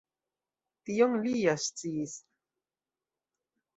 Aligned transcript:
Tion 0.87 1.19
li 1.25 1.35
ja 1.41 1.55
sciis. 1.67 2.17